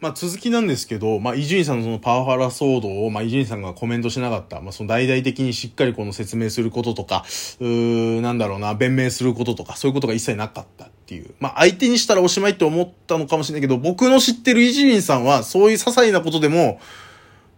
[0.00, 7.24] まあ続きなんですけど、まあ伊集院さんのそのパワハラ騒動を、まあ伊集院さんがコメントしなかった、まあその大々的にしっかりこの説明することとか、
[7.58, 11.34] うー、なんだろうな、弁明することとか、そういうことが一切なかったっていう。
[11.40, 16.80] まあ相手にしたらおしまいって思ったのかもしれないけど、僕の知ってる伊集院さんは、そういう些細なことでも、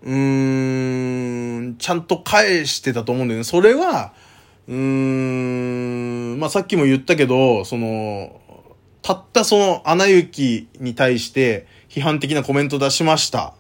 [0.03, 3.45] うーん、ちゃんと返してたと思うんだよね。
[3.45, 4.15] それは、
[4.67, 8.41] うーん、まあさっきも言ったけど、その、
[9.03, 13.53] たったその、アナ雪に対して、批判的なコメント出しました。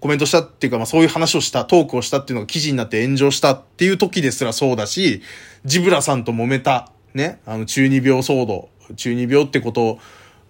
[0.00, 5.22] コメントしたっていうか、まあそういう話をした、トークをしたっていうのが記事になって炎上したっていう時ですらそうだし、
[5.64, 9.98] ジブラさんと揉めた、ね、あの中二病騒動、中二病ってこと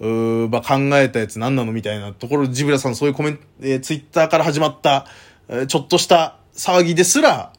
[0.00, 5.06] を、うまあ、考えたやつ何なのみたいなところ、ジブラさんそういうコメント、えー、ツイッターから始まった、
[5.48, 7.52] えー、ちょっとした騒ぎですら、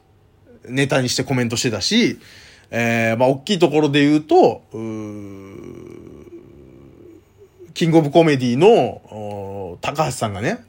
[0.68, 2.18] ネタにしてコメントしてたし、
[2.70, 4.78] えー、まあ、大きいところで言うと、う
[7.74, 10.64] キングオブコメディの、高橋さんがね、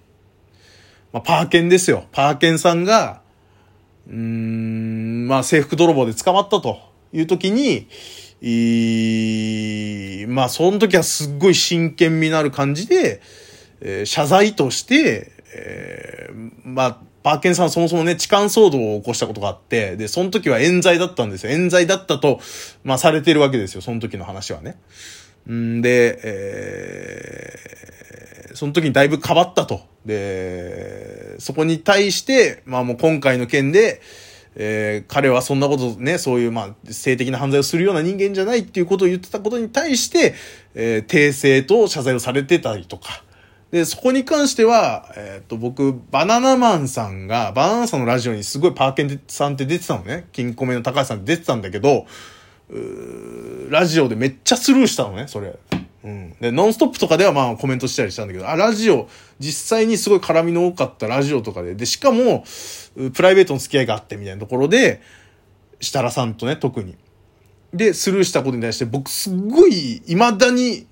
[1.14, 2.06] まあ、パーケンですよ。
[2.12, 3.22] パーケンさんが、
[4.08, 6.80] うーん、まあ、制服泥棒で捕まったと
[7.14, 7.88] いう時に、
[8.42, 13.22] いまあ、その時はすっごい真剣味のある感じで、
[13.82, 21.52] えー、謝罪として、えー、まあ、パーケンさんはそもそもね、痴漢騒動を起こしたことがあって、で、その時は冤罪だったんですよ。
[21.52, 22.40] 冤罪だったと、
[22.84, 23.82] まあ、されてるわけですよ。
[23.82, 24.78] その時の話はね。
[25.50, 29.82] んで、えー、その時にだいぶ変わったと。
[30.06, 34.02] で、そこに対して、まあもう今回の件で、
[34.56, 40.36] えー、彼はそんなことね、そういうまあ性的な犯罪をするような人間じゃないっていうことを言ってたことに対して、
[40.76, 43.24] えー、訂正と謝罪をされてたりとか。
[43.72, 50.28] で、そこに関しては、えっ、と、僕、バナナマンさんが、バナナさんのラジオにすごいパーケンさんって出てたのね。
[50.34, 52.06] 金庫目の高橋さんって出てたんだけど、
[53.70, 55.58] ラジオでめっちゃスルーしたのね、それ。
[56.04, 56.36] うん。
[56.40, 59.08] で、ノンストップとかではまあコメントしたりしたんだけど、あ、ラジオ、
[59.40, 62.44] 実際にすごい絡みの多かったラジオとかで、で、しかも、
[63.14, 65.02] プライベートの付き合いがあってみたいなところで、
[65.80, 66.96] 設楽さんとね、特に。
[67.74, 70.88] で、スルーしたことに対して、僕すっごい、未だに、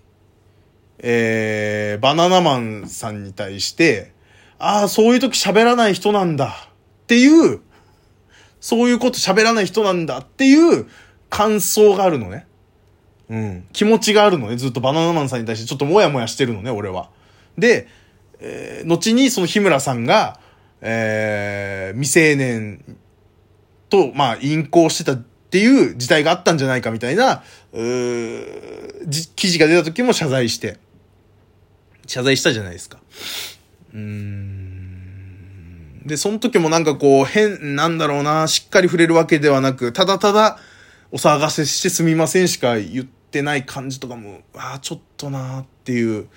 [0.99, 4.11] えー、バナナマンさんに対して、
[4.57, 6.67] ああ、そういう時喋らない人なんだ
[7.03, 7.61] っていう、
[8.59, 10.87] そういうこと喋らない人なんだっていう
[11.29, 12.47] 感想があるのね。
[13.29, 13.67] うん。
[13.73, 14.57] 気持ちがあるのね。
[14.57, 17.09] ずっとバナナマンさんに対してちょっともやもやしてるのね、俺は。
[17.57, 17.87] で、
[18.39, 20.39] えー、後にその日村さんが、
[20.81, 22.83] えー、未成年
[23.89, 27.77] と、まあ、淫行してたっていう時代があったんじゃないかみたいな、う
[29.35, 30.77] 記事が出た時も謝罪して、
[32.07, 32.99] 謝罪したじゃないですか。
[33.93, 34.79] うーん。
[36.05, 40.59] で、その時もなんかこう、変、なんだろうな、しっかり触れるわけではなく、ただただ、
[41.11, 46.27] お騒がせしてすみませんしか言ってない感じとかも、ああ、ちょっとなーっていう、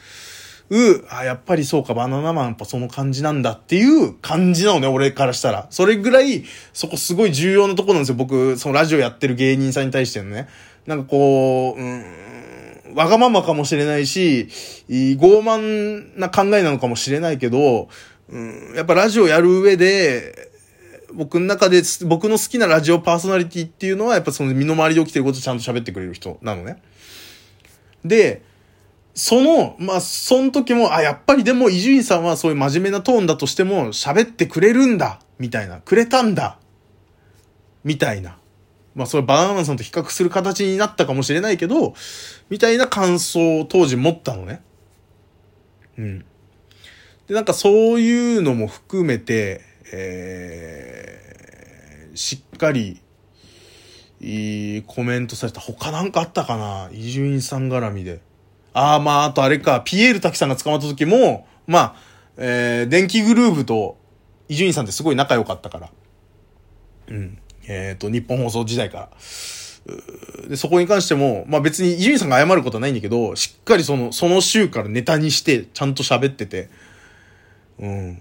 [0.71, 5.67] う、あやっぱりそうか、バナナマンやっぱその感じなんだっていう感じなのね、俺からしたら。
[5.69, 8.15] それぐらい、そこすごい重要なとこなんですよ。
[8.15, 10.49] 僕、そのラジオやってる芸人さんに対してのね。
[10.87, 14.49] なんかこう、うん、わがままかもしれないし、
[14.89, 17.89] 傲慢な考えなのかもしれないけど、
[18.31, 20.52] うん、やっぱラジオやる上で、
[21.15, 26.83] 僕の中で、僕の好きなラジオパーソナリティっていうのは、やっぱその身の回りで起きてることをちゃんと喋ってくれる人なのね。
[28.05, 28.43] で、
[29.15, 36.59] その、まあ、その時も、あ、やっぱりでも伊集院さんはそういう真面目なトーンだとしても喋ってくれるんだ、みたいな、くれたんだ、
[37.85, 38.39] みたいな。
[38.95, 41.95] まあ、それバナナマンさんと比較する形になったかもしれないけど、
[42.51, 44.63] みたいな感想を当時持ったのね。
[45.99, 46.25] うん。
[47.27, 49.63] で、なんかそういうのも含めて、
[49.93, 53.01] えー、しっかり、
[54.21, 55.61] いいコメントされた。
[55.61, 56.89] 他なんかあったかな？
[56.93, 58.21] 伊集院さん絡みで。
[58.73, 61.95] ああ、まあ、あとあれか、ピエール滝さんが捕まった時も、まあ、
[62.37, 63.99] えー、電気グルーヴと
[64.49, 65.91] 伊集院さんってすごい仲良かったから。
[67.09, 67.39] うん。
[67.67, 69.11] えっ、ー、と、日本放送時代から。
[70.49, 76.71] で、そこに関しても、まあ別に伊集院さんが謝ることはないんだけど、しっかりその、その週からネタにして、ちゃんと喋ってて、
[77.81, 78.19] うん。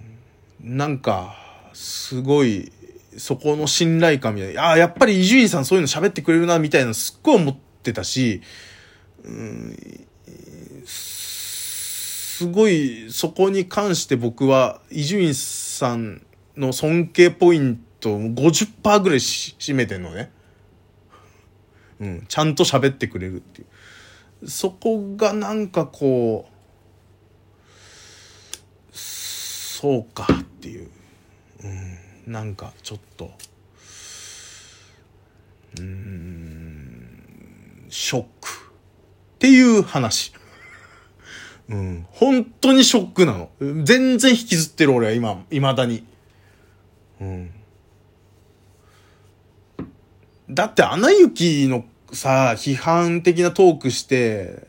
[0.60, 2.72] なんか、すごい、
[3.18, 4.64] そこの信頼感みたいな。
[4.64, 8.42] ああ、やっぱり伊集院さんそういうの喋ってくれるな、みたいなすっごい思ってたし、
[9.24, 10.08] うん、
[10.86, 16.22] すごい、そこに関して僕は、伊集院さん
[16.58, 20.32] の尊敬ポイント50%ぐらい占めてんのね。
[22.00, 23.66] うん、ちゃんと喋ってくれるってい
[24.42, 24.50] う。
[24.50, 26.52] そこがなんかこう、
[28.92, 30.90] そうかっていう。
[31.64, 31.68] う
[32.30, 33.32] ん、なんかちょっと
[35.80, 37.12] うん
[37.90, 38.50] ショック
[39.36, 40.34] っていう話
[41.72, 42.06] うん。
[42.12, 43.50] 本当にショックなの。
[43.84, 46.06] 全然引きずってる俺は今、未だに。
[47.22, 47.52] うん。
[50.50, 54.68] だって、アナ雪のさ、批判的なトークして、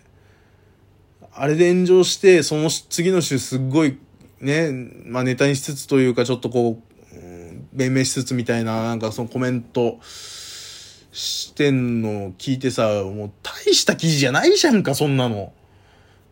[1.35, 3.99] あれで炎上して、その次の週すっごい、
[4.43, 4.71] ね、
[5.07, 15.53] まあネタにしつつというか、ちょっとこう、うん、弁明しつつみたいな、なんかそのコメントしてんのを聞いてさ、もう大した記事じゃないじゃんか、そんなの。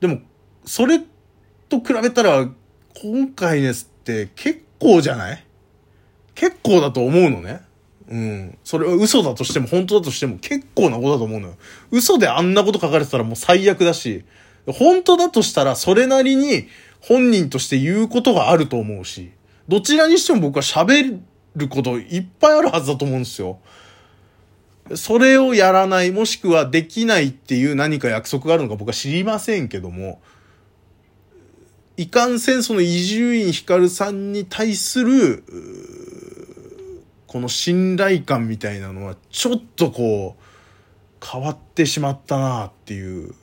[0.00, 0.20] でも、
[0.64, 1.00] それ
[1.68, 2.50] と比べたら、
[3.00, 5.46] 今回ですって結構じゃない？
[6.34, 7.60] 結構だと思うのね。
[8.08, 8.58] うん。
[8.64, 11.54] それは嘘だとしても、本当だとしても結構なことだと思うのよ。
[11.92, 14.24] 嘘であんなこと書かれてたらもう最悪だし、
[14.66, 16.66] 本当だとしたらそれなりに
[17.00, 19.32] 本人として言うことがあると思うし、
[19.69, 21.20] どちらにしても僕は喋
[21.56, 23.58] ることいっぱいあるはずだと思うんですよ。
[24.94, 30.20] それをやらない、もしくはできないっていう何か約束があるのか僕は知りませんけども、
[31.97, 35.44] いかんせんその伊集院光さんに対する、
[37.26, 43.35] この信頼感みたいなのはちょっとこう変わってしまったなっていう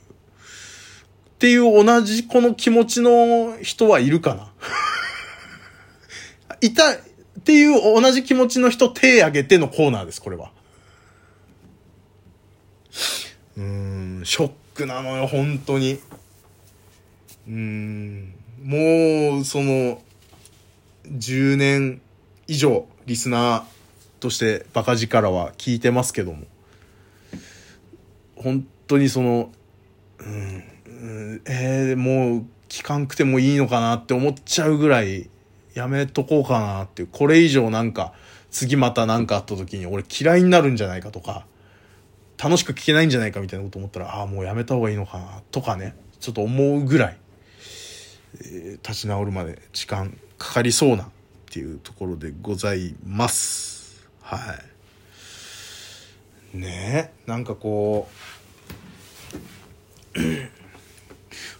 [1.38, 4.50] っていう同じこの気持ちの人はいるかな。
[6.60, 6.98] いたっ
[7.44, 10.50] ていう同じ気持ちの人手挙げてのコーナーですこれは。
[13.56, 16.00] うんショックなのよ本当に。
[17.46, 20.02] うんもうその
[21.06, 22.00] 10年
[22.48, 23.62] 以上リスナー
[24.18, 26.46] としてバカ力は聞いてますけども。
[28.34, 29.52] 本当にその、
[30.18, 30.64] うん、
[31.00, 35.30] えー、もう聞かんくてもいいのかなって思っちゃうぐらい
[35.74, 38.12] やめとこうかなっていうこれ以上なんか
[38.50, 41.46] 次また何かあった時に俺嫌いになるんじゃないかとか
[42.42, 47.18] 楽しく聞けないんじゃないかみたいなこと思ったらああもうやめた方がいいのかなとかねちょっと思うぐらい、
[48.40, 51.08] えー、立ち直るまで時間かかりそうなっ
[51.50, 54.06] ていうところでございます。
[54.20, 54.78] はい
[56.56, 58.37] ねえなんかこう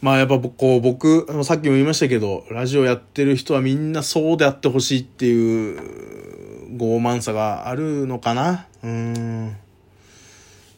[0.00, 8.66] まあやっぱこう僕さっきも言いましたけどラジオやってる人はみんなそうであってほしいっていう傲慢さがあるのかな？
[8.82, 9.56] うん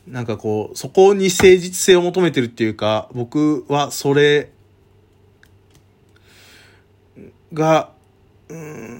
[0.09, 4.51] なんかこうそこに誠実性を求めてるっていうか僕はそれ
[7.53, 7.91] が、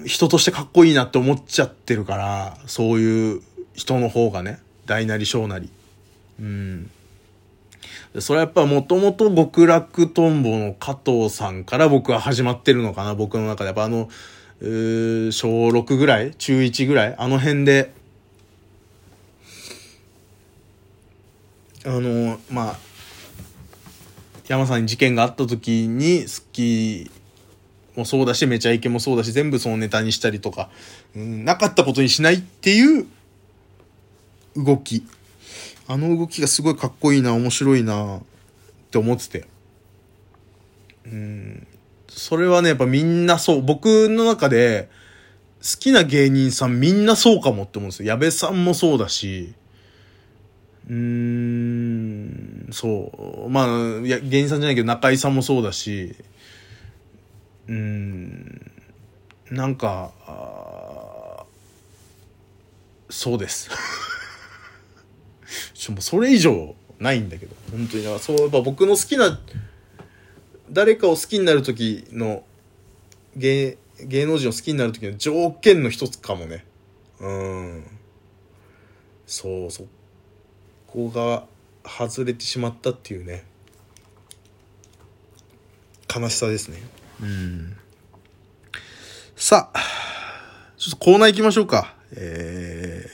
[0.05, 3.41] 人としてかっこいいなって思っちゃってるから、そういう
[3.73, 5.69] 人の方がね、大なり小なり。
[6.37, 6.91] うん。
[8.19, 13.67] それはやっぱもともと極楽とんぼの加藤さんから僕は始まってるのかな、僕の中で。
[13.67, 14.09] やっぱあの、
[14.59, 17.93] 小6ぐらい中1ぐらいあの辺で、
[21.85, 22.77] あの、まあ、
[24.47, 27.09] 山さんに事件があった時に、好き
[27.95, 30.69] もそうだし、めちゃイケもそうだし、全部そのネタにしたりとか、
[31.15, 33.07] うん、なかったことにしないっていう
[34.57, 35.07] 動き。
[35.91, 38.21] あの動きがすごいかっこいいな、面白いなっ
[38.91, 39.47] て思ってて。
[41.05, 41.67] うん。
[42.07, 43.61] それはね、やっぱみんなそう。
[43.61, 44.89] 僕の中で、
[45.61, 48.07] 好きな芸人さんみんなそうかもって思うんですよ。
[48.07, 49.53] 矢部さんもそうだし、
[50.89, 53.49] うーん、そう。
[53.49, 53.67] まあ、
[54.07, 56.15] や、芸人さんじゃないけど中井さんもそうだし、
[57.67, 58.71] うん
[59.51, 60.11] なんか
[63.09, 63.69] そうです
[65.81, 69.39] ちもうそれ以上ないんだけど本当にだからそうやっぱ僕の好きな
[70.69, 72.43] 誰かを好きになる時の
[73.35, 76.65] 芸芸能人を好きになる時の条件の一つかもね
[77.19, 77.83] うん
[79.25, 79.85] そうそ
[80.87, 81.45] こが
[81.83, 83.45] 外れてしまったっていうね
[86.13, 86.81] 悲しさですね
[87.21, 87.77] うん。
[89.35, 89.79] さあ、
[90.77, 91.95] ちょっとコーナー行きましょうか。
[92.15, 93.05] え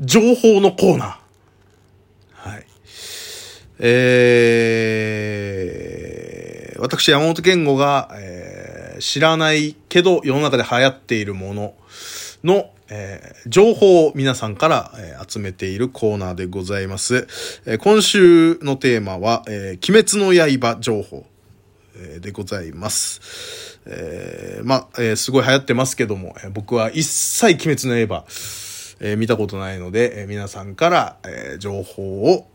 [0.00, 1.21] ー、情報のコーナー。
[3.84, 11.74] えー、私、山本健吾が、えー、知らないけど世の中で流行っているもの
[12.44, 17.26] の、えー、情報を皆さんから、えー、集めているコーナーでございます。
[17.66, 21.26] えー、今週のテーマは、えー、鬼滅の刃情報
[21.96, 22.20] え。
[22.20, 23.78] でございます。
[23.86, 28.24] えー、まあ、えー、すごい流行ってますけども、えー、僕は一切鬼滅の刃、
[29.00, 32.46] えー、見たことないので、えー、皆さんから、えー、情報を、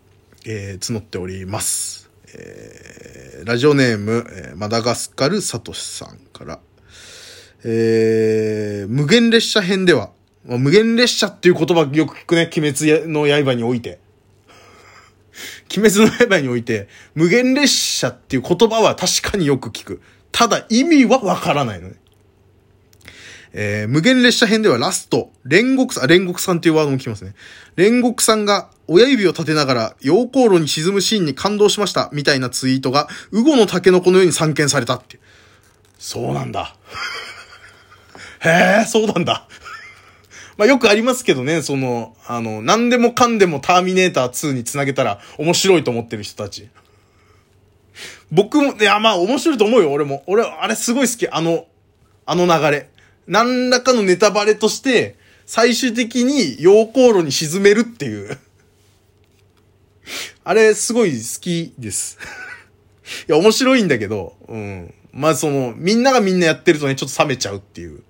[0.50, 2.10] えー、募っております。
[2.34, 6.60] えー、ラジオネーム、え、マダガスカルサトシさんから、
[7.66, 10.12] えー、無限列車編では、
[10.46, 14.00] ま、無限列車っていう言葉よく聞くね、鬼滅の刃において。
[15.78, 20.02] 鬼滅の刃において、無限列車っていう言葉は確かによく聞く。
[20.32, 21.96] ただ意味はわからないのね。
[23.60, 27.34] えー、無限列車編ではラスト、煉獄さん、煉獄さんっていうワードも聞きますね。
[27.76, 35.20] 煉獄さんが親指を立てながら溶鉱炉に沈むシーンに感動しましたみたいなツイートが、ウゴのタケノコのように散見されたって。
[35.98, 36.76] そうなんだ。
[38.46, 39.48] へえ、そうなんだ。
[40.58, 46.70] まあよくありますけどね、その、あの、何でもかんでもターミネーター2につなげたら面白いと思ってる人たち。
[48.30, 50.24] 僕も、いや、まあ面白いと思うよ、俺も。
[50.28, 51.66] 俺、あれすごい好き、あの、
[52.28, 52.92] あの流れ。
[53.28, 55.16] 何らかのネタバレとして、
[55.46, 58.38] 最終的に溶鉱炉に沈めるっていう。
[60.44, 62.18] あれ、すごい好きです。
[63.28, 64.94] いや、面白いんだけど、うん。
[65.12, 68.04] まあ、その、みんながみんなやってるとね、ちょっと冷めちゃうっていう、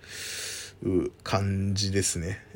[0.84, 2.44] う感じですね。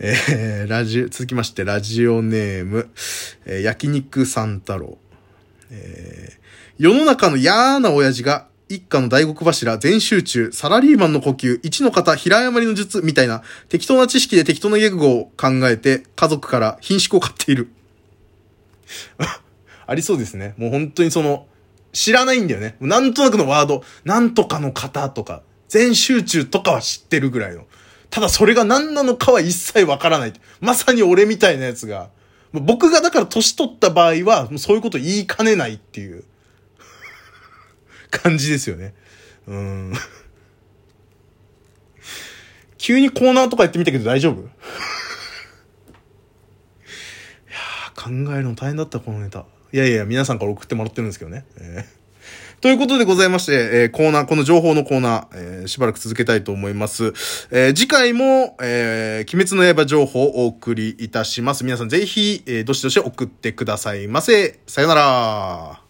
[0.00, 2.88] えー、ラジオ、続きまして、ラジオネーム、
[3.44, 4.98] えー、焼肉三太郎。
[5.70, 17.68] えー、世の中の嫌な親父が一家の大黒柱、全集中、サラリーマンの呼吸、一の方、平山りの術、みたいな、適当な知識で適当な言語を考えて、家族から品種を買っている。
[19.86, 20.54] ありそうですね。
[20.58, 21.46] もう本当にその、
[21.92, 22.76] 知らないんだよね。
[22.80, 27.64] なんとなくのワード、なんとかの方とか、全集中とかは知ってるぐらいの。
[28.10, 30.32] ただそれが何なのかは一切わからない。
[30.60, 32.10] まさに俺みたいなやつが、
[32.52, 36.24] 僕がだから年取った場合は、そういうこと言いかねないっていう。
[38.10, 38.94] 感じですよね。
[39.46, 39.92] うん。
[42.78, 44.42] 急にコーナーとかやってみたけど大丈夫？
[44.42, 44.50] いや
[47.96, 49.44] 考えるの大変だった、このネタ。
[49.72, 51.44] いやいや、皆さんから送ってもらってるんですけどね。
[51.58, 51.98] えー
[52.60, 57.12] ということでございまして、えー、コーナー、この情報のコーナー、えー、しばらく続けたいと思います。
[57.52, 61.62] え、次回も、え、鬼滅の刃情報をお送りいたします。
[61.64, 64.58] 皆さんぜひ、え、どしどし送ってくださいませ。
[64.66, 65.80] さよなら。